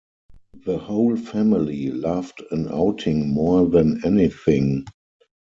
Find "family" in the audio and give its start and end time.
1.15-1.91